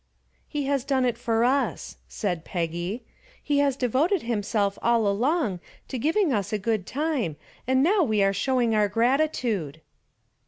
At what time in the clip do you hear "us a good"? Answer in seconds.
6.33-6.87